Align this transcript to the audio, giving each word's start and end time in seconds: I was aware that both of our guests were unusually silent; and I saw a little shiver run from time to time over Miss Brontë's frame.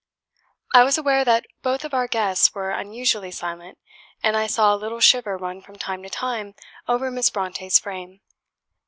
I 0.73 0.83
was 0.83 0.97
aware 0.97 1.23
that 1.25 1.45
both 1.61 1.85
of 1.85 1.93
our 1.93 2.07
guests 2.07 2.55
were 2.55 2.71
unusually 2.71 3.29
silent; 3.29 3.77
and 4.23 4.35
I 4.35 4.47
saw 4.47 4.73
a 4.73 4.75
little 4.75 4.99
shiver 4.99 5.37
run 5.37 5.61
from 5.61 5.75
time 5.75 6.01
to 6.01 6.09
time 6.09 6.55
over 6.87 7.11
Miss 7.11 7.29
Brontë's 7.29 7.77
frame. 7.77 8.21